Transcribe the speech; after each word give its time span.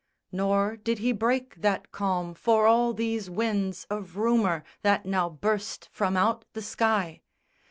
Nor 0.31 0.77
did 0.77 0.97
he 0.97 1.11
break 1.11 1.57
that 1.61 1.91
calm 1.91 2.33
for 2.33 2.65
all 2.65 2.91
these 2.91 3.29
winds 3.29 3.85
Of 3.87 4.17
rumour 4.17 4.63
that 4.81 5.05
now 5.05 5.29
burst 5.29 5.89
from 5.93 6.17
out 6.17 6.43
the 6.53 6.61
sky. 6.63 7.21